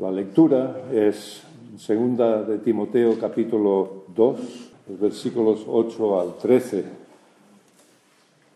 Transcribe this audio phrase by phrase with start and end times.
[0.00, 1.42] La lectura es
[1.76, 4.40] segunda de Timoteo capítulo 2,
[4.88, 6.84] los versículos 8 al 13.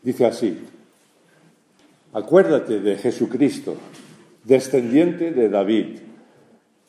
[0.03, 0.59] Dice así,
[2.15, 3.75] acuérdate de Jesucristo,
[4.43, 5.99] descendiente de David,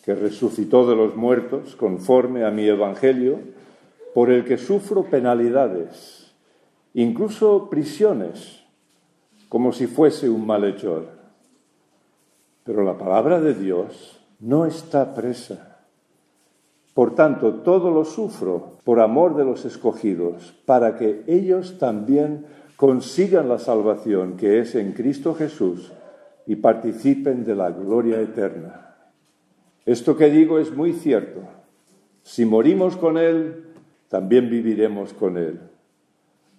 [0.05, 3.39] que resucitó de los muertos conforme a mi evangelio,
[4.13, 6.31] por el que sufro penalidades,
[6.93, 8.63] incluso prisiones,
[9.49, 11.09] como si fuese un malhechor.
[12.63, 15.79] Pero la palabra de Dios no está presa.
[16.93, 22.45] Por tanto, todo lo sufro por amor de los escogidos, para que ellos también
[22.77, 25.91] consigan la salvación que es en Cristo Jesús
[26.45, 28.95] y participen de la gloria eterna.
[29.83, 31.41] Esto que digo es muy cierto.
[32.21, 33.65] Si morimos con Él,
[34.09, 35.59] también viviremos con Él.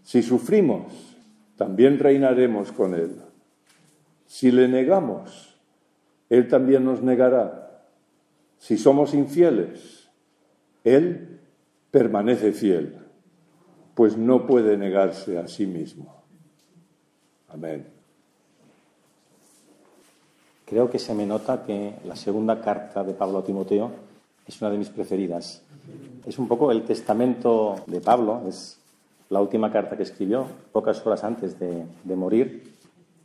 [0.03, 1.17] Si sufrimos,
[1.57, 3.13] también reinaremos con Él.
[4.27, 5.57] Si le negamos,
[6.29, 7.66] Él también nos negará.
[8.59, 10.09] Si somos infieles,
[10.85, 11.41] Él
[11.91, 12.99] permanece fiel,
[13.95, 16.23] pues no puede negarse a sí mismo.
[17.49, 17.87] Amén.
[20.67, 23.93] Creo que se me nota que la segunda carta de Pablo a Timoteo
[24.47, 25.63] es una de mis preferidas.
[26.27, 28.79] Es un poco el testamento de Pablo, es
[29.31, 32.75] la última carta que escribió pocas horas antes de, morir.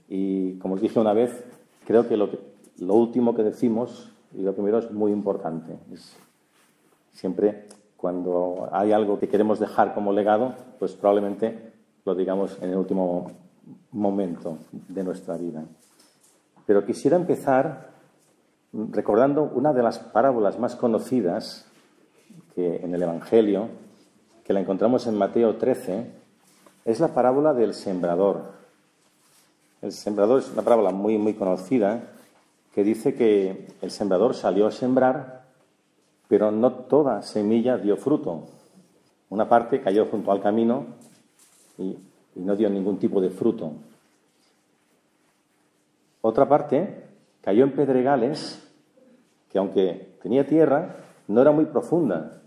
[0.07, 1.43] Y como os dije una vez,
[1.85, 2.29] creo que lo,
[2.77, 5.77] lo último que decimos y lo primero es muy importante.
[5.91, 6.15] Es
[7.11, 11.73] siempre cuando hay algo que queremos dejar como legado, pues probablemente
[12.05, 13.31] lo digamos en el último
[13.91, 15.63] momento de nuestra vida.
[16.65, 17.91] Pero quisiera empezar
[18.73, 21.67] recordando una de las parábolas más conocidas
[22.55, 23.69] que en el Evangelio,
[24.43, 26.11] que la encontramos en Mateo 13,
[26.85, 28.53] es la parábola del sembrador.
[29.81, 32.01] El sembrador es una parábola muy, muy conocida
[32.73, 35.43] que dice que el sembrador salió a sembrar,
[36.27, 38.47] pero no toda semilla dio fruto.
[39.29, 40.85] Una parte cayó junto al camino
[41.77, 41.97] y,
[42.35, 43.73] no dio ningún tipo de fruto.
[46.21, 47.03] Otra parte
[47.41, 48.65] cayó en pedregales
[49.49, 50.95] que aunque tenía tierra,
[51.27, 52.41] no era muy profunda.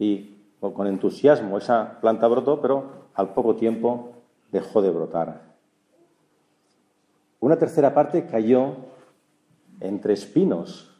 [0.00, 4.14] Y con entusiasmo esa planta brotó, pero al poco tiempo
[4.50, 5.42] dejó de brotar.
[7.38, 8.74] Una tercera parte cayó
[9.80, 10.94] entre espinos.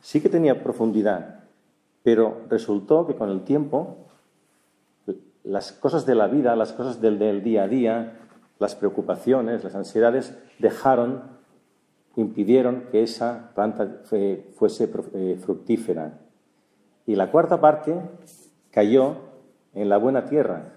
[0.00, 1.40] Sí que tenía profundidad,
[2.02, 4.08] pero resultó que con el tiempo
[5.44, 8.18] las cosas de la vida, las cosas del, día a día,
[8.58, 11.22] las preocupaciones, las ansiedades dejaron,
[12.16, 16.18] impidieron que esa planta fuese eh, fructífera.
[17.06, 17.98] Y la cuarta parte
[18.70, 19.16] cayó
[19.74, 20.74] en la buena tierra,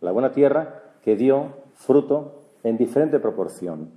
[0.00, 3.90] la buena tierra que dio fruto en diferente proporción.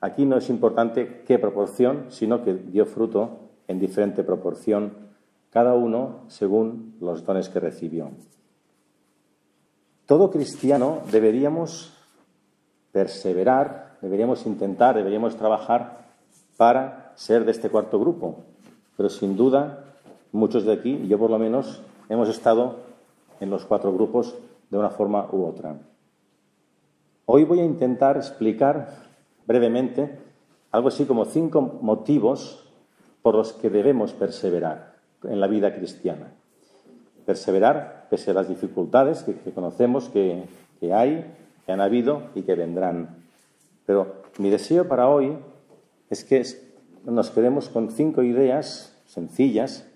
[0.00, 5.10] Aquí no es importante qué proporción, sino que dio fruto en diferente proporción,
[5.50, 8.10] cada uno según los dones que recibió.
[10.06, 11.92] Todo cristiano deberíamos
[12.92, 16.08] perseverar, deberíamos intentar, deberíamos trabajar
[16.56, 18.44] para ser de este cuarto grupo.
[18.96, 19.84] Pero sin duda,
[20.32, 22.80] muchos de aquí, yo por lo menos, hemos estado
[23.38, 24.34] en los cuatro grupos
[24.70, 25.76] de una forma u otra.
[27.26, 29.09] Hoy voy a intentar explicar
[29.46, 30.18] brevemente
[30.70, 32.64] algo así como cinco motivos
[33.22, 36.32] por los que debemos perseverar en la vida cristiana.
[37.26, 40.44] Perseverar pese a las dificultades que, conocemos que,
[40.78, 41.26] que hay,
[41.66, 43.16] que han habido y que vendrán.
[43.86, 45.36] Pero mi deseo para hoy
[46.08, 46.44] es que
[47.04, 49.86] nos quedemos con cinco ideas sencillas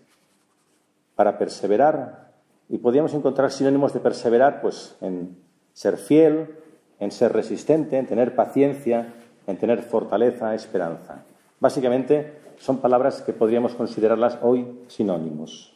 [1.15, 2.33] para perseverar
[2.69, 5.37] y podríamos encontrar sinónimos de perseverar pues en
[5.73, 6.57] ser fiel,
[6.99, 9.13] en ser resistente, en tener paciencia,
[9.47, 11.25] en tener fortaleza, esperanza.
[11.61, 15.75] Básicamente son palabras que podríamos considerarlas hoy sinónimos.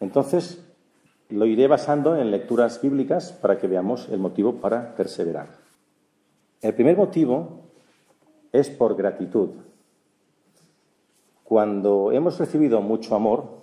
[0.00, 0.64] Entonces,
[1.28, 5.48] lo iré basando en lecturas bíblicas para que veamos el motivo para perseverar.
[6.62, 7.60] El primer motivo
[8.52, 9.50] es por gratitud.
[11.44, 13.58] Cuando hemos recibido mucho amor,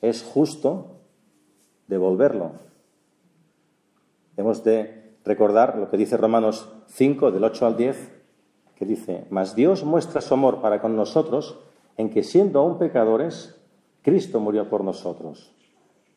[0.00, 0.98] es justo
[1.86, 2.52] devolverlo.
[4.36, 8.17] Hemos de recordar lo que dice Romanos 5, del 8 al 10,
[8.78, 11.58] que dice, mas Dios muestra su amor para con nosotros
[11.96, 13.56] en que siendo aún pecadores,
[14.02, 15.52] Cristo murió por nosotros.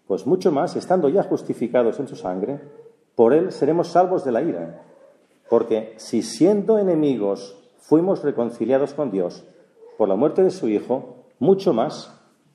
[0.05, 2.61] Pues mucho más, estando ya justificados en su sangre,
[3.15, 4.83] por él seremos salvos de la ira.
[5.49, 9.43] Porque si siendo enemigos fuimos reconciliados con Dios
[9.97, 12.13] por la muerte de su Hijo, mucho más,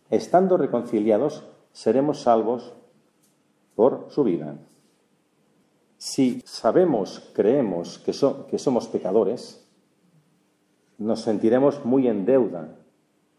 [0.08, 1.42] estando reconciliados,
[1.72, 2.74] seremos salvos
[3.74, 4.56] por su vida.
[5.98, 8.12] Si sabemos, creemos que,
[8.48, 9.65] que somos pecadores,
[10.98, 12.76] nos sentiremos muy en deuda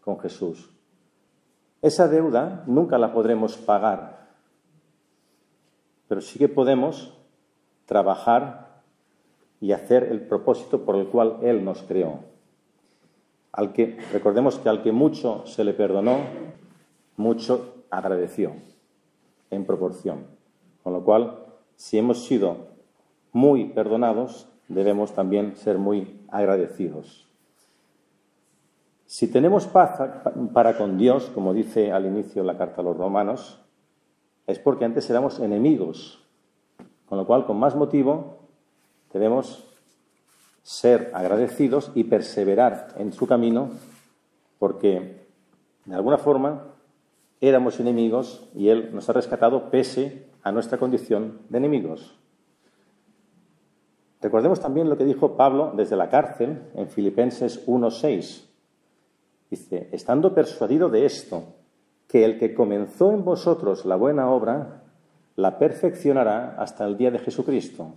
[0.00, 0.70] con Jesús.
[1.82, 4.28] Esa deuda nunca la podremos pagar,
[6.08, 7.14] pero sí que podemos
[7.86, 8.82] trabajar
[9.60, 12.20] y hacer el propósito por el cual Él nos creó.
[13.52, 16.18] Al que, recordemos que al que mucho se le perdonó,
[17.16, 18.52] mucho agradeció
[19.50, 20.26] en proporción.
[20.82, 21.44] Con lo cual,
[21.76, 22.68] si hemos sido
[23.32, 27.27] muy perdonados, debemos también ser muy agradecidos.
[29.08, 29.98] Si tenemos paz
[30.52, 33.58] para con Dios, como dice al inicio la carta a los romanos,
[34.46, 36.22] es porque antes éramos enemigos,
[37.06, 38.40] con lo cual, con más motivo,
[39.10, 39.64] debemos
[40.62, 43.70] ser agradecidos y perseverar en su camino,
[44.58, 45.26] porque
[45.86, 46.74] de alguna forma
[47.40, 52.14] éramos enemigos y Él nos ha rescatado pese a nuestra condición de enemigos.
[54.20, 58.47] Recordemos también lo que dijo Pablo desde la cárcel en Filipenses 1.6.
[59.50, 61.44] Dice, estando persuadido de esto,
[62.06, 64.82] que el que comenzó en vosotros la buena obra,
[65.36, 67.94] la perfeccionará hasta el día de Jesucristo.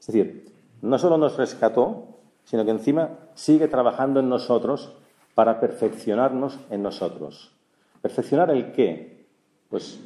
[0.00, 0.52] Es decir,
[0.82, 2.08] no solo nos rescató,
[2.44, 4.96] sino que encima sigue trabajando en nosotros
[5.34, 7.54] para perfeccionarnos en nosotros.
[8.02, 9.26] ¿Perfeccionar el qué?
[9.68, 10.00] Pues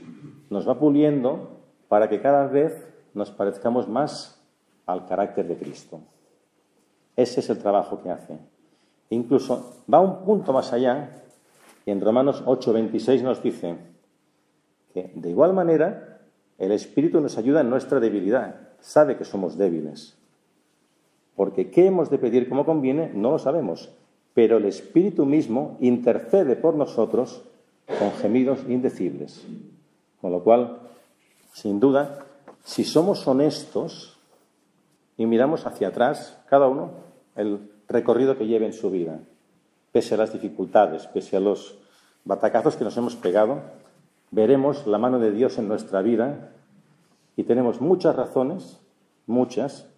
[0.51, 4.45] nos va puliendo para que cada vez nos parezcamos más
[4.87, 6.01] al carácter de Cristo.
[7.17, 8.39] Ese es el trabajo que hace.
[9.11, 11.23] Incluso va un punto más allá
[11.87, 13.77] y en Romanos 8:26 nos dice
[14.93, 16.21] que de igual manera
[16.59, 20.17] el Espíritu nos ayuda en nuestra debilidad, sabe que somos débiles.
[21.37, 23.91] Porque qué hemos de pedir como conviene no lo sabemos,
[24.35, 27.43] pero el Espíritu mismo intercede por nosotros
[27.99, 29.45] con gemidos indecibles.
[30.21, 30.79] Con lo cual,
[31.53, 32.25] sin duda,
[32.63, 34.17] si somos honestos
[35.17, 36.93] y miramos hacia atrás, cada uno,
[37.37, 39.21] el recorrido que lleve en su vida,
[39.93, 41.79] pese a las dificultades, pese a los
[42.25, 43.63] batacazos que nos hemos pegado,
[44.31, 46.53] veremos la mano de Dios en nuestra vida
[47.37, 48.81] y tenemos muchas razones,
[49.27, 49.89] muchas,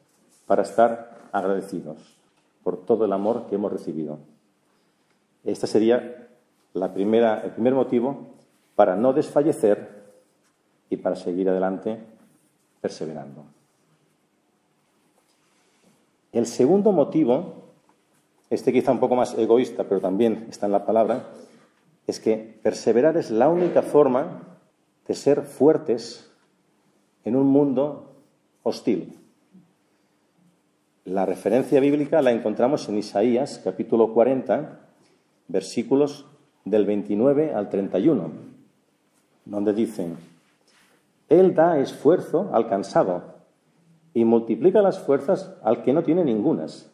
[0.47, 2.17] para estar agradecidos
[2.63, 4.19] por todo el amor que hemos recibido.
[5.45, 6.29] Este sería
[6.75, 8.27] la primera, el primer motivo
[8.75, 10.05] para no desfallecer
[10.91, 11.99] y para seguir adelante
[12.81, 13.45] perseverando.
[16.33, 17.66] El segundo motivo
[18.51, 21.27] este quizá un poco más egoísta, pero también está en la palabra,
[22.07, 24.43] es que perseverar es la única forma
[25.07, 26.31] de ser fuertes
[27.25, 28.15] en un mundo
[28.63, 29.19] hostil.
[31.05, 34.81] La referencia bíblica la encontramos en Isaías capítulo 40,
[35.49, 36.27] versículos
[36.65, 38.31] del 29 al 31,
[39.45, 40.17] donde dicen,
[41.29, 43.37] Él da esfuerzo al cansado
[44.15, 46.91] y multiplica las fuerzas al que no tiene ningunas.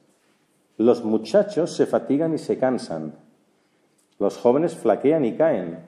[0.78, 3.14] Los muchachos se fatigan y se cansan,
[4.18, 5.80] los jóvenes flaquean y caen,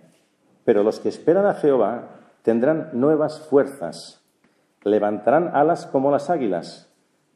[0.65, 2.09] pero los que esperan a Jehová
[2.43, 4.23] tendrán nuevas fuerzas,
[4.83, 6.89] levantarán alas como las águilas,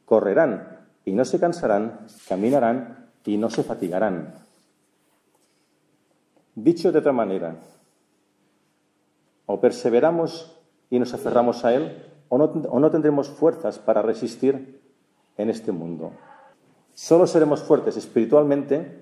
[0.05, 4.33] correrán y no se cansarán, caminarán y no se fatigarán.
[6.55, 7.55] Dicho de otra manera,
[9.45, 10.59] o perseveramos
[10.89, 14.81] y nos aferramos a Él, o no, o no tendremos fuerzas para resistir
[15.37, 16.11] en este mundo.
[16.99, 19.01] Solo seremos fuertes espiritualmente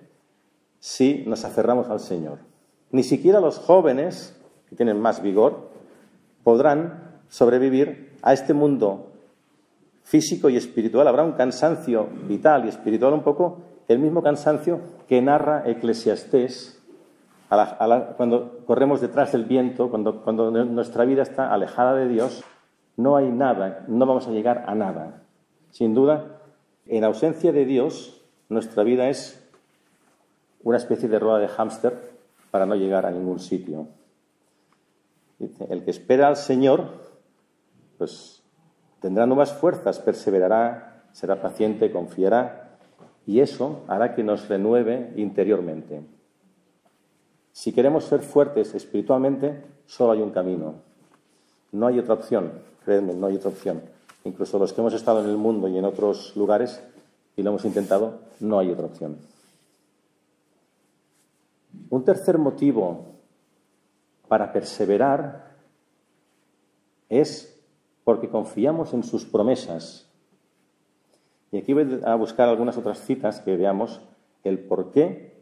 [0.78, 2.38] si nos aferramos al Señor.
[2.92, 4.40] Ni siquiera los jóvenes,
[4.70, 5.70] que tienen más vigor,
[6.44, 9.08] podrán sobrevivir a este mundo
[10.04, 11.08] físico y espiritual.
[11.08, 16.80] Habrá un cansancio vital y espiritual un poco el mismo cansancio que narra Eclesiastés
[17.50, 22.44] cuando corremos detrás del viento, cuando, nuestra vida está alejada de Dios,
[22.96, 25.24] no hay nada, no vamos a llegar a nada.
[25.72, 26.37] Sin duda,
[26.90, 29.44] en ausencia de Dios, nuestra vida es
[30.64, 32.12] una especie de rueda de hámster
[32.52, 33.88] para no llegar a ningún sitio.
[35.70, 36.90] el que espera al Señor,
[37.98, 38.42] pues
[39.02, 42.78] tendrá nuevas fuerzas, perseverará, será paciente, confiará,
[43.26, 46.02] y eso hará que nos renueve interiormente.
[47.52, 50.76] Si queremos ser fuertes espiritualmente, solo hay un camino.
[51.72, 52.54] No hay otra opción,
[52.86, 55.86] créanme, no hay otra opción incluso los que hemos estado en el mundo y en
[55.86, 56.82] otros lugares
[57.36, 59.18] y lo hemos intentado, no hay otra opción.
[61.90, 63.06] Un tercer motivo
[64.28, 65.56] para perseverar
[67.10, 67.58] es
[68.04, 70.08] porque confiamos en sus promesas.
[71.52, 74.02] Y aquí voy a buscar algunas otras citas que veamos
[74.44, 75.38] el por qué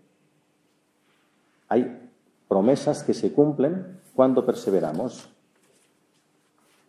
[1.67, 2.10] hay
[2.48, 5.29] promesas que se cumplen cuando perseveramos.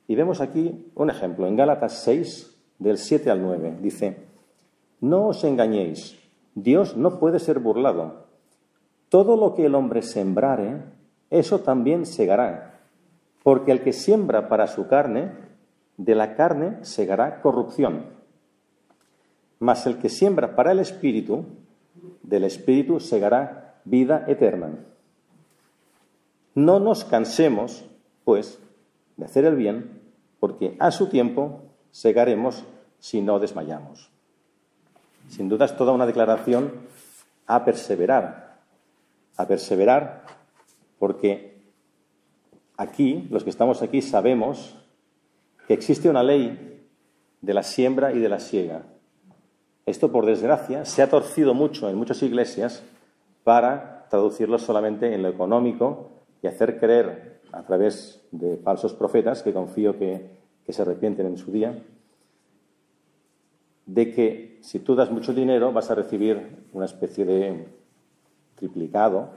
[0.08, 3.78] Y vemos aquí un ejemplo, en Gálatas 6, del 7 al 9.
[3.80, 4.16] Dice,
[5.00, 6.18] no os engañéis,
[6.54, 8.26] Dios no puede ser burlado.
[9.08, 10.82] Todo lo que el hombre sembrare,
[11.30, 12.80] eso también segará,
[13.42, 15.32] porque el que siembra para su carne,
[15.96, 18.06] de la carne segará corrupción.
[19.58, 21.44] Mas el que siembra para el Espíritu,
[22.22, 24.70] del Espíritu segará vida eterna.
[26.54, 27.84] No nos cansemos,
[28.24, 28.58] pues,
[29.16, 29.95] de hacer el bien,
[30.40, 32.64] porque a su tiempo segaremos
[32.98, 34.10] si no desmayamos.
[35.28, 36.72] Sin duda es toda una declaración
[37.46, 38.60] a perseverar,
[39.36, 40.24] a perseverar
[40.98, 41.56] porque
[42.76, 44.76] aquí, los que estamos aquí, sabemos
[45.66, 46.86] que existe una ley
[47.40, 48.82] de la siembra y de la siega.
[49.84, 52.82] Esto, por desgracia, se ha torcido mucho en muchas iglesias
[53.44, 56.10] para traducirlo solamente en lo económico
[56.42, 61.52] y hacer creer a través de falsos profetas, que confío que, se arrepienten en su
[61.52, 61.80] día,
[63.86, 67.68] de que si tú das mucho dinero vas a recibir una especie de
[68.56, 69.30] triplicado,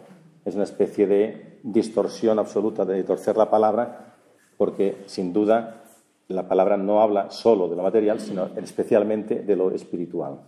[0.43, 4.15] es una especie de distorsión absoluta de torcer la palabra,
[4.57, 5.83] porque sin duda
[6.27, 10.39] la palabra no habla solo de lo material, sino especialmente de lo espiritual.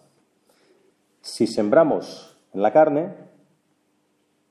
[1.22, 3.14] Si sembramos en la carne,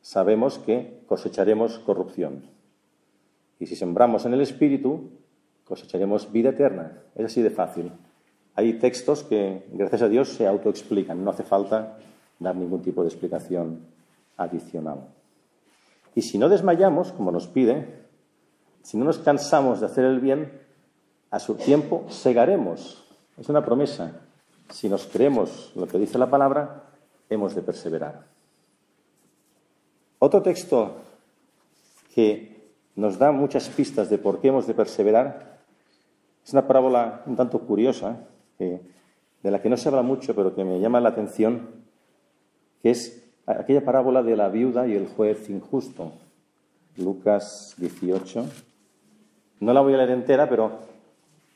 [0.01, 2.60] sabemos que cosecharemos corrupción.
[3.61, 5.11] Y si sembramos en el espíritu,
[5.65, 7.03] cosecharemos vida eterna.
[7.15, 7.93] Es así de fácil.
[8.57, 11.23] Hay textos que, gracias a Dios, se autoexplican.
[11.23, 11.99] No hace falta
[12.39, 13.87] dar ningún tipo de explicación
[14.37, 15.07] adicional.
[16.15, 18.01] Y si no desmayamos, como nos pide,
[18.83, 20.51] si no nos cansamos de hacer el bien,
[21.31, 23.05] a su tiempo segaremos.
[23.39, 24.23] Es una promesa.
[24.71, 26.91] Si nos creemos lo que dice la palabra,
[27.29, 28.25] hemos de perseverar.
[30.19, 30.97] Otro texto
[32.15, 32.60] que
[33.01, 35.51] nos da muchas pistas de por qué hemos de perseverar
[36.45, 38.17] es una parábola un tanto curiosa,
[38.59, 41.69] de la que no se habla mucho, pero que me llama la atención,
[42.83, 46.13] que es aquella parábola de la viuda y el juez injusto.
[46.97, 48.45] Lucas 18.
[49.61, 50.73] No la voy a leer entera, pero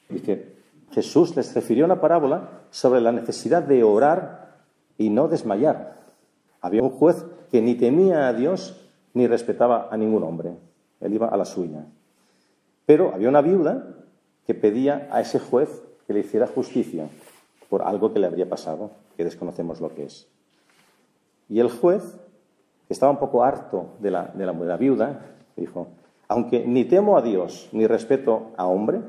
[0.09, 0.55] dice,
[0.93, 4.63] Jesús les refirió una parábola sobre la necesidad de orar
[4.97, 5.99] y no desmayar.
[6.61, 8.81] Había un juez que ni temía a Dios
[9.13, 10.53] ni respetaba a ningún hombre.
[11.05, 11.85] Él iba a la suya.
[12.87, 13.95] Pero había una viuda
[14.47, 17.09] que pedía a ese juez que le hiciera justicia
[17.69, 20.29] por algo que le habría pasado, que desconocemos lo que es.
[21.49, 22.03] Y el juez,
[22.87, 25.21] que estaba un poco harto de la, de la, viuda,
[25.57, 25.89] dijo,
[26.29, 29.01] aunque ni temo a Dios ni respeto a hombre,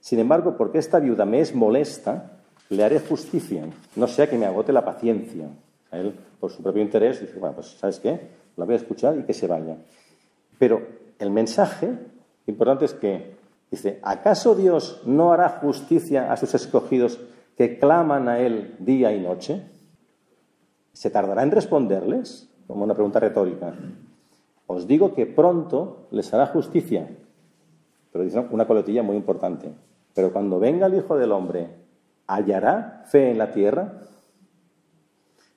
[0.00, 2.38] sin embargo, porque esta viuda me es molesta,
[2.70, 3.64] le haré justicia,
[3.96, 5.48] no sea que me agote la paciencia.
[5.90, 8.28] A él, por su propio interés, dice, bueno, pues ¿sabes qué?
[8.56, 9.76] La voy a escuchar y que se vaya.
[10.58, 11.96] Pero el mensaje
[12.46, 13.38] importante es que
[13.70, 17.20] Dice, ¿acaso Dios no hará justicia a sus escogidos
[17.56, 19.62] que claman a Él día y noche?
[20.92, 22.50] ¿Se tardará en responderles?
[22.66, 23.72] Como una pregunta retórica.
[24.66, 27.08] Os digo que pronto les hará justicia.
[28.12, 29.72] Pero dice una coletilla muy importante.
[30.14, 31.68] Pero cuando venga el Hijo del Hombre,
[32.26, 34.02] ¿hallará fe en la tierra?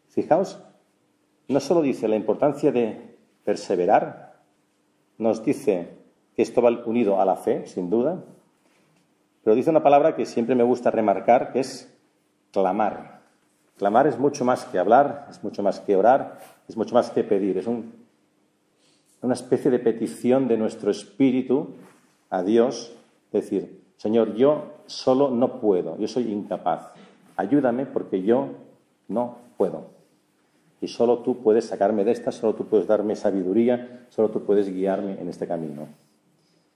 [0.09, 0.59] Fijaos,
[1.47, 4.22] no solo dice la importancia de perseverar,
[5.17, 5.97] nos dice
[6.35, 8.23] que esto va unido a la fe, sin duda,
[9.43, 11.93] pero dice una palabra que siempre me gusta remarcar, que es
[12.51, 13.21] clamar.
[13.77, 17.23] Clamar es mucho más que hablar, es mucho más que orar, es mucho más que
[17.23, 21.75] pedir, es una especie de petición de nuestro espíritu
[22.29, 22.95] a Dios,
[23.31, 26.91] decir, Señor, yo solo no puedo, yo soy incapaz,
[27.35, 28.49] ayúdame porque yo
[29.07, 29.92] no puedo.
[30.83, 34.67] Y solo tú puedes sacarme de esta, solo tú puedes darme sabiduría, solo tú puedes
[34.67, 35.87] guiarme en este camino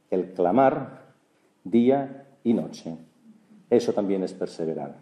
[0.09, 1.01] el clamar
[1.65, 2.95] día y noche.
[3.69, 4.95] Eso también es perseverar.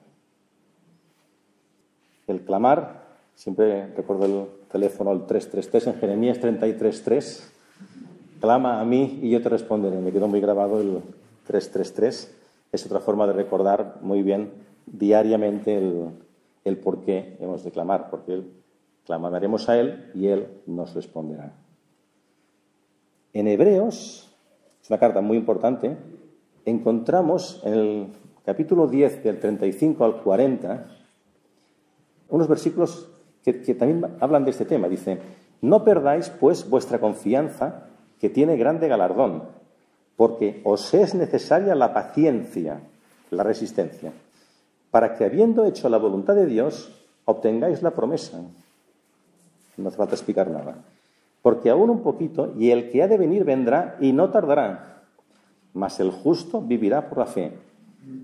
[2.25, 3.03] El clamar,
[3.35, 7.43] siempre recuerdo el teléfono, el 333, en Jeremías 33.3,
[8.41, 9.99] clama a mí y yo te responderé.
[9.99, 11.01] Me quedó muy grabado el
[11.45, 12.35] 333.
[12.71, 14.51] Es otra forma de recordar muy bien
[14.87, 16.09] diariamente el,
[16.63, 18.64] el por qué hemos de clamar, porque
[19.05, 21.53] clamaremos a Él y Él nos responderá.
[23.33, 24.33] En Hebreos
[24.81, 25.97] es una carta muy importante,
[26.65, 28.07] encontramos en el
[28.45, 30.87] capítulo 10 del 35 al 40
[32.29, 33.09] unos versículos
[33.43, 34.89] que, también hablan de este tema.
[34.89, 35.19] Dice,
[35.61, 37.87] no perdáis pues vuestra confianza
[38.19, 39.43] que tiene grande galardón,
[40.15, 42.81] porque os es necesaria la paciencia,
[43.29, 44.13] la resistencia,
[44.89, 46.91] para que habiendo hecho la voluntad de Dios,
[47.25, 48.41] obtengáis la promesa.
[49.77, 50.75] No hace falta explicar nada
[51.45, 55.03] porque aún un poquito, y el que ha de venir vendrá y no tardará,
[55.75, 57.51] mas el justo vivirá por la fe.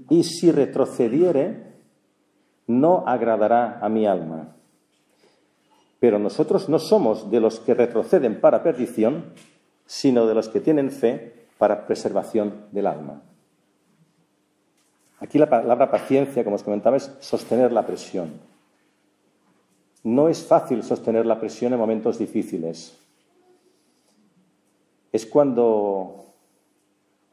[0.10, 1.76] Y si retrocediere,
[2.66, 4.56] no agradará a mi alma.
[6.00, 9.26] Pero nosotros no somos de los que retroceden para perdición,
[9.86, 13.22] sino de los que tienen fe para preservación del alma.
[15.20, 18.32] Aquí la palabra paciencia, como os comentaba, es sostener la presión.
[20.04, 22.98] No es fácil sostener la presión en momentos difíciles.
[25.12, 26.26] Es cuando,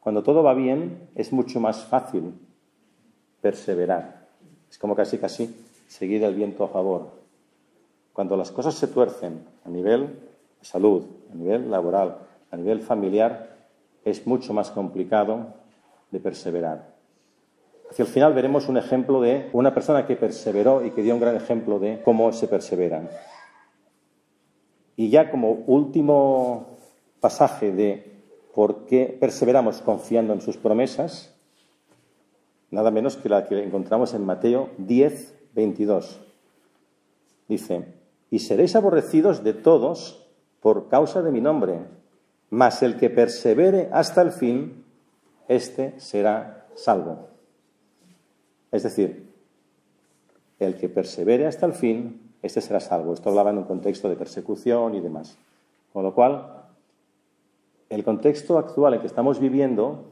[0.01, 2.33] cuando todo va bien, es mucho más fácil
[3.41, 4.27] perseverar.
[4.69, 5.55] Es como casi casi
[5.87, 7.09] seguir el viento a favor.
[8.13, 10.07] Cuando las cosas se tuercen a nivel
[10.59, 12.17] de salud, a nivel laboral,
[12.51, 13.55] a nivel familiar,
[14.03, 15.53] es mucho más complicado
[16.11, 16.88] de perseverar.
[17.89, 21.21] Hacia el final veremos un ejemplo de una persona que perseveró y que dio un
[21.21, 23.09] gran ejemplo de cómo se persevera.
[24.95, 26.77] Y ya como último
[27.19, 28.21] pasaje de
[28.53, 31.33] por qué perseveramos confiando en sus promesas,
[32.69, 36.19] nada menos que la que encontramos en Mateo 10, 22.
[37.47, 37.85] Dice,
[38.29, 40.27] y seréis aborrecidos de todos
[40.59, 41.79] por causa de mi nombre,
[42.51, 44.83] mas el que persevere hasta el fin,
[45.47, 47.28] éste será salvo.
[48.71, 49.29] Es decir,
[50.59, 53.13] el que persevere hasta el fin, este será salvo.
[53.13, 55.37] Esto hablaba en un contexto de persecución y demás.
[55.93, 56.65] Con lo cual,
[57.89, 60.05] el contexto actual en que estamos viviendo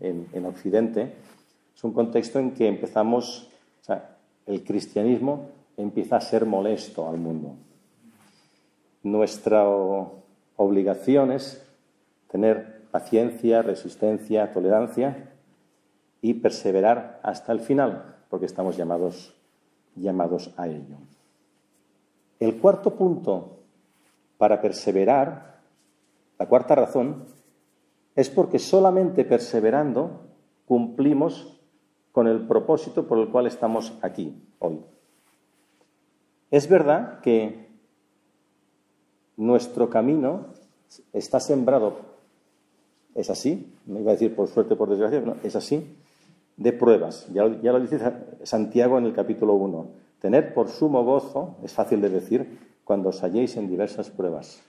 [0.00, 1.14] en, en Occidente
[1.74, 3.48] es un contexto en que empezamos,
[3.82, 7.54] o sea, el cristianismo empieza a ser molesto al mundo.
[9.02, 9.64] Nuestra
[10.56, 11.64] obligación es
[12.30, 15.30] tener paciencia, resistencia, tolerancia
[16.22, 19.34] y perseverar hasta el final, porque estamos llamados,
[19.96, 20.96] llamados a ello.
[22.38, 23.58] El cuarto punto
[24.38, 25.60] para perseverar,
[26.38, 27.24] la cuarta razón,
[28.16, 30.22] es porque solamente perseverando
[30.66, 31.60] cumplimos
[32.12, 34.80] con el propósito por el cual estamos aquí hoy.
[36.50, 37.68] Es verdad que
[39.36, 40.46] nuestro camino
[41.12, 41.98] está sembrado,
[43.14, 45.96] es así, me iba a decir por suerte, por desgracia, no, es así,
[46.60, 47.26] de pruebas.
[47.32, 47.98] Ya, lo dice
[48.42, 49.86] Santiago en el capítulo 1.
[50.20, 54.62] Tener por sumo gozo, es fácil de decir, cuando os halléis en diversas pruebas.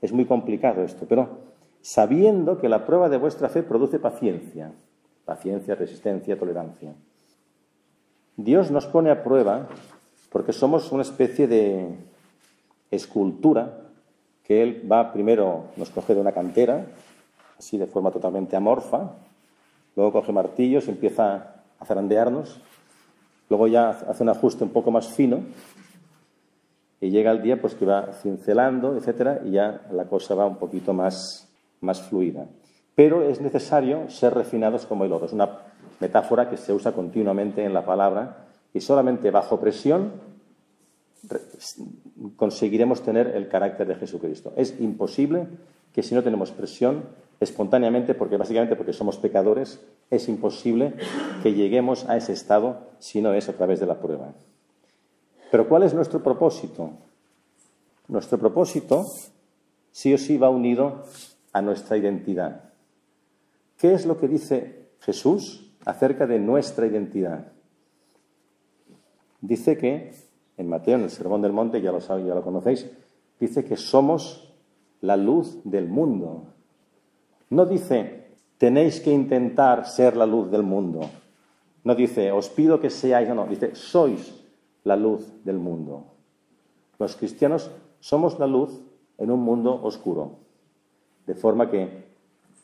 [0.00, 1.40] Es muy complicado esto, pero
[1.80, 4.70] sabiendo que la prueba de vuestra fe produce paciencia,
[5.24, 6.94] paciencia, resistencia, tolerancia.
[8.36, 9.66] Dios nos pone a prueba
[10.30, 11.88] porque somos una especie de
[12.92, 13.80] escultura
[14.44, 16.86] que Él va primero, nos coge de una cantera,
[17.58, 19.10] así de forma totalmente amorfa,
[19.96, 22.60] luego coge martillos y empieza a zarandearnos,
[23.48, 25.40] luego ya hace un ajuste un poco más fino
[27.00, 30.56] y llega el día pues que va cincelando, etcétera, y ya la cosa va un
[30.56, 31.48] poquito más,
[31.80, 32.46] más fluida.
[32.94, 35.26] Pero es necesario ser refinados como el oro.
[35.26, 35.48] Es una
[35.98, 40.12] metáfora que se usa continuamente en la palabra y solamente bajo presión
[42.36, 44.52] conseguiremos tener el carácter de Jesucristo.
[44.56, 45.46] Es imposible
[45.92, 47.04] que si no tenemos presión
[47.42, 50.94] espontáneamente, porque básicamente porque somos pecadores, es imposible
[51.42, 54.34] que lleguemos a ese estado si no es a través de la prueba.
[55.50, 56.90] Pero ¿cuál es nuestro propósito?
[58.08, 59.06] Nuestro propósito
[59.90, 61.04] sí o sí va unido
[61.52, 62.72] a nuestra identidad.
[63.78, 67.52] ¿Qué es lo que dice Jesús acerca de nuestra identidad?
[69.40, 70.14] Dice que,
[70.56, 72.88] en Mateo, en el Sermón del Monte, ya lo sabéis, ya lo conocéis,
[73.40, 74.54] dice que somos
[75.00, 76.51] la luz del mundo.
[77.52, 81.10] No dice, tenéis que intentar ser la luz del mundo.
[81.84, 84.32] No dice, os pido que seáis, no, no, dice, sois
[84.84, 86.16] la luz del mundo.
[86.98, 88.80] Los cristianos somos la luz
[89.18, 90.38] en un mundo oscuro.
[91.26, 92.08] De forma que,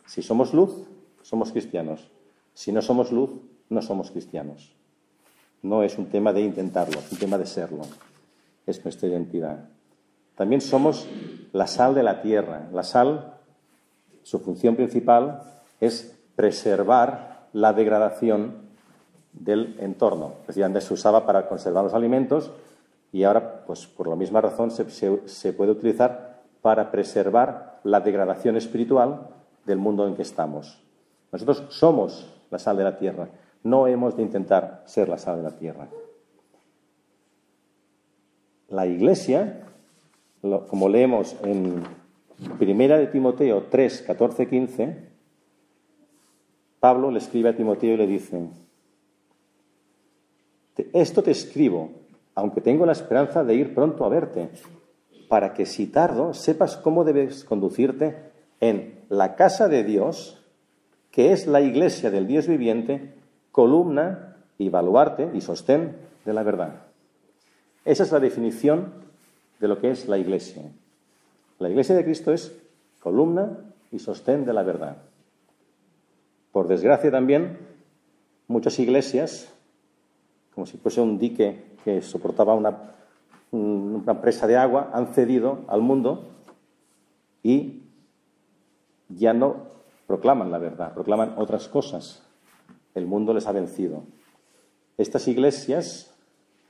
[0.07, 0.89] si somos luz,
[1.21, 2.09] somos cristianos.
[2.55, 3.29] Si no somos luz,
[3.69, 4.73] no somos cristianos.
[5.61, 7.83] No es un tema de intentarlo, es un tema de serlo.
[8.65, 9.69] Es nuestra identidad.
[10.35, 11.07] También somos
[11.53, 12.71] la sal de la tierra.
[12.73, 13.38] La sal
[14.29, 15.41] su función principal
[15.81, 18.57] es preservar la degradación
[19.33, 20.35] del entorno.
[20.63, 22.51] Antes se usaba para conservar los alimentos
[23.11, 29.29] y ahora, pues por la misma razón, se, puede utilizar para preservar la degradación espiritual
[29.65, 30.79] del mundo en que estamos.
[31.33, 33.29] Nosotros somos la sal de la tierra,
[33.63, 35.89] no hemos de intentar ser la sal de la tierra.
[38.69, 39.63] La Iglesia,
[40.43, 41.83] como leemos en
[42.59, 44.97] Primera de Timoteo 3, 14, 15,
[46.79, 48.49] Pablo le escribe a Timoteo y le dice,
[50.93, 51.91] esto te escribo,
[52.37, 54.51] aunque tengo la esperanza de ir pronto a verte,
[55.29, 58.17] para que si tardo sepas cómo debes conducirte
[58.61, 60.41] en la casa de Dios,
[61.11, 63.15] que es la iglesia del Dios viviente,
[63.51, 66.83] columna y baluarte y sostén de la verdad.
[67.85, 68.93] Esa es la definición
[69.59, 70.63] de lo que es la iglesia.
[71.59, 72.57] La iglesia de Cristo es
[73.01, 73.59] columna
[73.91, 74.99] y sostén de la verdad.
[76.53, 77.59] Por desgracia también,
[78.47, 79.53] muchas iglesias,
[80.55, 82.95] como si fuese un dique que soportaba una,
[83.51, 86.29] una presa de agua, han cedido al mundo
[87.43, 87.83] y
[89.09, 89.69] ya no
[90.07, 92.23] proclaman la verdad, proclaman otras cosas.
[92.95, 94.05] El mundo les ha vencido.
[94.97, 96.15] Estas iglesias,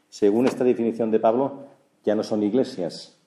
[0.09, 1.65] según esta definición de Pablo,
[2.05, 3.18] ya no son iglesias,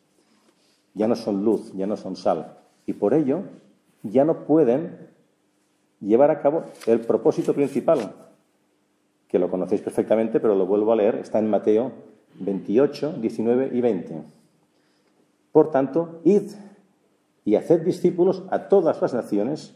[0.93, 2.57] ya no son luz, ya no son sal.
[2.85, 3.43] Y por ello
[4.03, 5.09] ya no pueden
[5.99, 8.13] llevar a cabo el propósito principal,
[9.27, 11.91] que lo conocéis perfectamente, pero lo vuelvo a leer, está en Mateo
[12.39, 14.23] 28, 19 y 20.
[15.51, 16.51] Por tanto, id
[17.45, 19.75] y haced discípulos a todas las naciones,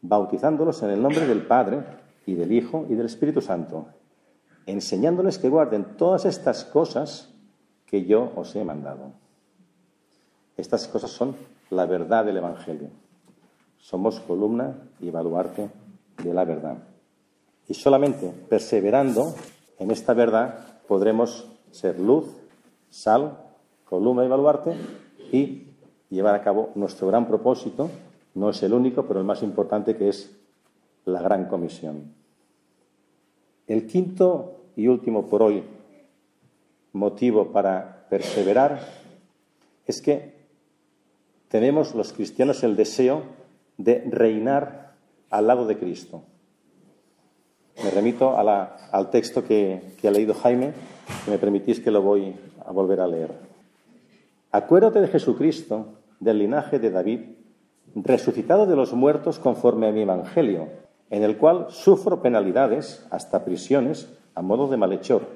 [0.00, 1.84] bautizándolos en el nombre del Padre
[2.26, 3.86] y del Hijo y del Espíritu Santo,
[4.66, 7.32] enseñándoles que guarden todas estas cosas
[7.86, 9.21] que yo os he mandado.
[10.56, 11.36] Estas cosas son
[11.70, 12.90] la verdad del Evangelio.
[13.78, 15.70] Somos columna y baluarte
[16.22, 16.78] de la verdad.
[17.68, 19.34] Y solamente perseverando
[19.78, 22.26] en esta verdad podremos ser luz,
[22.90, 23.38] sal,
[23.84, 24.74] columna y baluarte
[25.32, 25.68] y
[26.10, 27.90] llevar a cabo nuestro gran propósito,
[28.34, 30.36] no es el único, pero el más importante, que es
[31.04, 32.14] la gran comisión.
[33.66, 35.64] El quinto y último por hoy
[36.92, 38.80] motivo para perseverar
[39.86, 40.31] es que
[41.52, 43.24] tenemos los cristianos el deseo
[43.76, 44.94] de reinar
[45.28, 46.22] al lado de Cristo.
[47.84, 50.72] Me remito al texto que, que ha leído Jaime,
[51.26, 52.34] que me permitís que lo voy
[52.64, 53.32] a volver a leer.
[54.50, 55.88] Acuérdate de Jesucristo,
[56.20, 57.20] del linaje de David,
[57.96, 60.68] resucitado de los muertos conforme a mi Evangelio,
[61.10, 65.26] en el cual sufro penalidades, hasta prisiones, a modo de malhechor.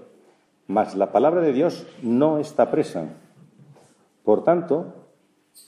[0.66, 3.04] Mas la palabra de Dios no está presa.
[4.24, 5.05] Por tanto,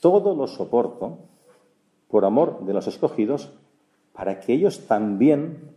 [0.00, 1.18] todo lo soporto
[2.08, 3.52] por amor de los escogidos,
[4.12, 5.74] para que ellos también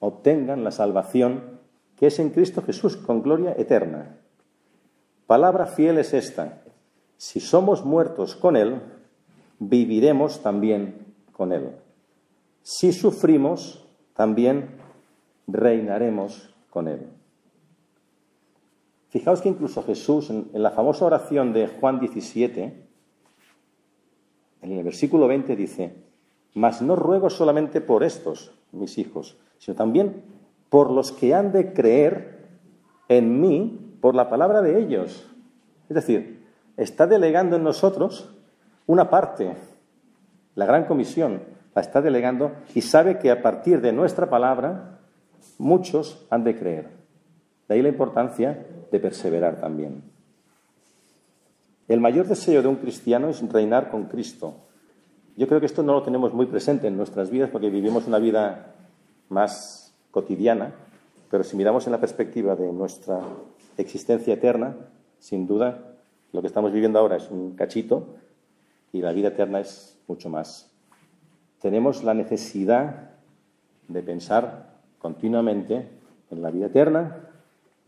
[0.00, 1.60] obtengan la salvación
[1.96, 4.16] que es en Cristo Jesús con gloria eterna.
[5.26, 6.62] Palabra fiel es esta,
[7.16, 8.80] si somos muertos con Él,
[9.58, 11.70] viviremos también con Él.
[12.62, 14.70] Si sufrimos, también
[15.46, 17.08] reinaremos con Él.
[19.08, 22.83] Fijaos que incluso Jesús, en, la famosa oración de Juan 17,
[24.64, 25.94] en el versículo 20 dice,
[26.54, 30.22] mas no ruego solamente por estos, mis hijos, sino también
[30.70, 32.46] por los que han de creer
[33.08, 35.30] en mí por la palabra de ellos.
[35.88, 36.46] Es decir,
[36.76, 38.34] está delegando en nosotros
[38.86, 39.54] una parte,
[40.54, 41.42] la gran comisión,
[41.74, 45.00] la está delegando y sabe que a partir de nuestra palabra
[45.58, 46.88] muchos han de creer.
[47.68, 50.13] De ahí la importancia de perseverar también.
[51.86, 54.54] El mayor deseo de un cristiano es reinar con Cristo.
[55.36, 58.18] Yo creo que esto no lo tenemos muy presente en nuestras vidas porque vivimos una
[58.18, 58.74] vida
[59.28, 60.72] más cotidiana,
[61.30, 63.20] pero si miramos en la perspectiva de nuestra
[63.76, 64.76] existencia eterna,
[65.18, 65.96] sin duda
[66.32, 68.14] lo que estamos viviendo ahora es un cachito
[68.92, 70.70] y la vida eterna es mucho más.
[71.60, 73.10] Tenemos la necesidad
[73.88, 75.88] de pensar continuamente
[76.30, 77.28] en la vida eterna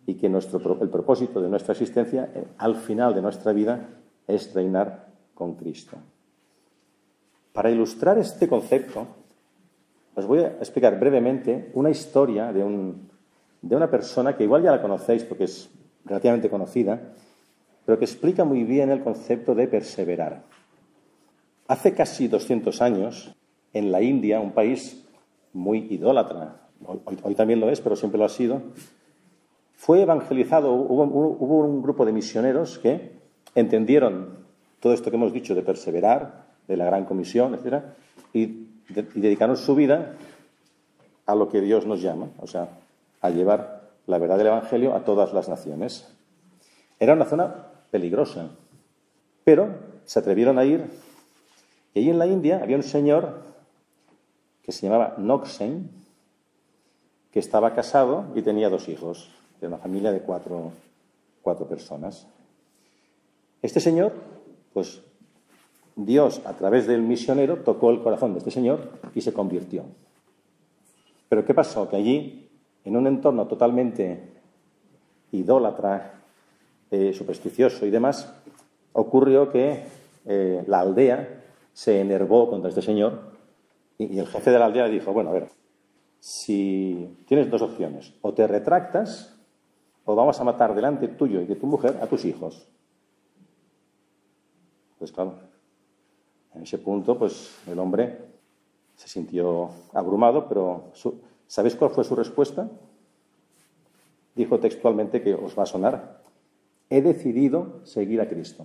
[0.06, 3.88] y que el propósito de nuestra existencia eh, al final de nuestra vida
[4.26, 5.96] es reinar con Cristo.
[7.52, 9.06] Para ilustrar este concepto,
[10.14, 13.08] os voy a explicar brevemente una historia de, un,
[13.60, 15.70] de una persona que igual ya la conocéis porque es
[16.04, 17.00] relativamente conocida,
[17.84, 20.42] pero que explica muy bien el concepto de perseverar.
[21.68, 23.34] Hace casi 200 años,
[23.72, 25.04] en la India, un país
[25.52, 28.62] muy idólatra, hoy, también lo es, pero siempre lo ha sido,
[29.76, 33.12] fue evangelizado, hubo, un grupo de misioneros que
[33.54, 34.38] entendieron
[34.80, 37.84] todo esto que hemos dicho de perseverar, de la gran comisión, etc.,
[38.32, 38.40] y,
[38.88, 40.14] y dedicaron su vida
[41.26, 42.68] a lo que Dios nos llama, o sea,
[43.20, 46.12] a llevar la verdad del Evangelio a todas las naciones.
[46.98, 48.50] Era una zona peligrosa.
[49.44, 49.68] Pero
[50.04, 50.84] se atrevieron a ir
[51.96, 53.40] y allí en la India había un señor
[54.62, 55.90] que se llamaba Noxen,
[57.32, 60.72] que estaba casado y tenía dos hijos, de una familia de cuatro,
[61.42, 62.26] cuatro personas.
[63.62, 64.12] Este señor,
[64.72, 65.02] pues
[65.96, 69.84] Dios, a través del misionero, tocó el corazón de este señor y se convirtió.
[71.28, 71.88] Pero ¿qué pasó?
[71.88, 72.48] Que allí,
[72.84, 74.34] en un entorno totalmente
[75.32, 76.22] idólatra
[76.90, 78.32] eh, supersticioso y demás,
[78.92, 79.84] ocurrió que
[80.24, 83.36] eh, la aldea se enervó contra este señor
[83.98, 85.48] y, el jefe de la aldea dijo, bueno, a ver,
[86.20, 89.35] si tienes dos opciones, o te retractas
[90.06, 92.66] o vamos a matar delante tuyo y de tu mujer a tus hijos.
[94.98, 95.34] Pues claro,
[96.54, 98.18] en ese punto, pues el hombre
[98.94, 100.92] se sintió abrumado, pero
[101.46, 102.70] ¿sabéis cuál fue su respuesta?
[104.34, 106.22] Dijo textualmente que os va a sonar,
[106.88, 108.64] he decidido seguir a Cristo.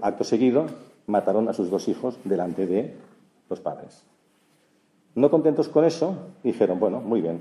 [0.00, 0.66] Acto seguido,
[1.06, 2.94] mataron a sus dos hijos delante de
[3.50, 4.02] los padres.
[5.14, 7.40] No contentos con eso, dijeron, bueno, muy bien,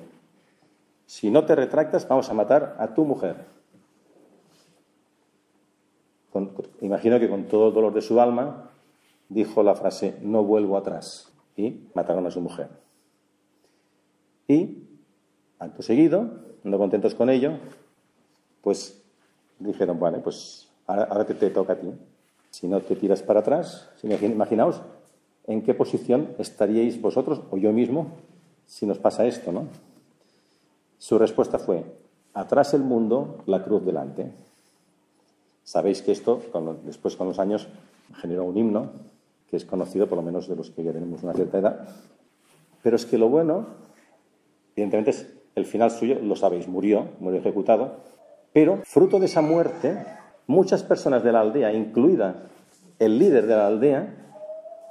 [1.13, 3.45] si no te retractas, vamos a matar a tu mujer.
[6.81, 8.71] imagino que con todo el dolor de su alma
[9.29, 12.67] dijo la frase, no vuelvo atrás, y mataron a su mujer.
[14.47, 14.85] Y,
[15.59, 16.31] acto seguido,
[16.63, 17.59] no contentos con ello,
[18.63, 18.99] pues
[19.59, 21.93] dijeron, vale, pues ahora, te, te toca a ti.
[22.49, 24.81] Si no te tiras para atrás, imaginaos
[25.45, 28.07] en qué posición estaríais vosotros o yo mismo
[28.65, 29.67] si nos pasa esto, ¿no?
[31.03, 31.83] Su respuesta fue,
[32.33, 34.31] atrás el mundo, la cruz delante.
[35.65, 36.41] Sabéis que esto,
[36.85, 37.67] después con los años,
[38.21, 38.89] generó un himno
[39.49, 41.89] que es conocido por lo menos de los que ya tenemos una cierta edad.
[42.81, 43.65] Pero es que lo bueno,
[44.77, 47.97] evidentemente, es el final suyo, lo sabéis, murió, murió ejecutado,
[48.53, 50.05] pero fruto de esa muerte
[50.47, 52.43] muchas personas de la aldea, incluida
[52.99, 54.37] el líder de la aldea,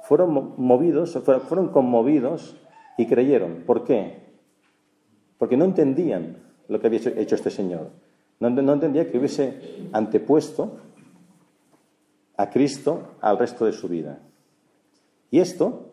[0.03, 2.55] fueron movidos, fueron conmovidos
[2.99, 3.63] y creyeron.
[3.65, 4.22] ¿Por qué?
[5.43, 6.37] Porque no entendían
[6.69, 7.89] lo que había hecho este señor.
[8.39, 10.77] No, entendía que hubiese antepuesto
[12.37, 14.19] a Cristo al resto de su vida.
[15.31, 15.89] Y esto,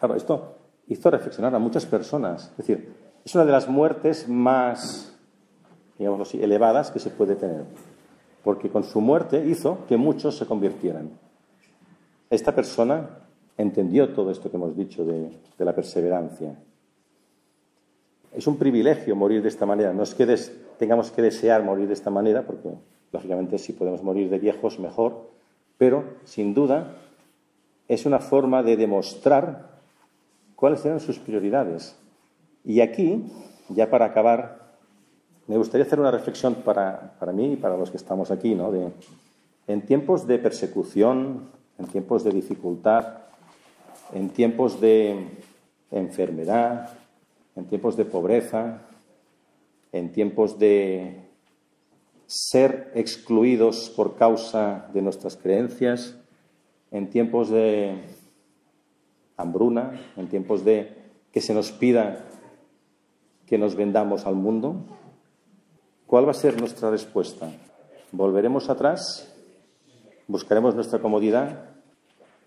[0.00, 0.56] claro, esto
[0.88, 2.50] hizo reflexionar a muchas personas.
[2.50, 2.92] Es decir,
[3.24, 5.16] es una de las muertes más,
[5.96, 7.66] digamos así, elevadas que se puede tener
[8.42, 11.10] porque con su muerte hizo que muchos se convirtieran.
[12.28, 13.10] Esta persona
[13.56, 16.58] entendió todo esto que hemos dicho de, la perseverancia.
[18.32, 19.92] Es un privilegio morir de esta manera.
[19.92, 20.26] No es que
[20.78, 22.68] tengamos que desear morir de esta manera, porque
[23.12, 25.28] lógicamente si podemos morir de viejos mejor,
[25.78, 26.94] pero sin duda
[27.88, 29.70] es una forma de demostrar
[30.54, 31.96] cuáles eran sus prioridades.
[32.64, 33.24] Y aquí,
[33.68, 34.60] ya para acabar,
[35.46, 38.70] me gustaría hacer una reflexión para, mí y para los que estamos aquí, ¿no?
[38.70, 38.92] De,
[39.66, 43.18] en tiempos de persecución, en tiempos de dificultad,
[44.12, 45.26] en tiempos de
[45.90, 46.90] enfermedad,
[47.56, 48.82] en tiempos de pobreza,
[49.92, 51.28] en tiempos de
[52.26, 56.16] ser excluidos por causa de nuestras creencias,
[56.90, 57.96] en tiempos de
[59.36, 60.96] hambruna, en tiempos de
[61.32, 62.24] que se nos pida
[63.46, 64.84] que nos vendamos al mundo,
[66.10, 67.52] ¿Cuál va a ser nuestra respuesta?
[68.10, 69.32] ¿Volveremos atrás?
[70.26, 71.70] ¿Buscaremos nuestra comodidad?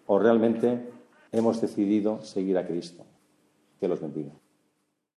[0.06, 0.92] ¿O realmente
[1.32, 3.06] hemos decidido seguir a Cristo?
[3.80, 4.34] Que los bendiga.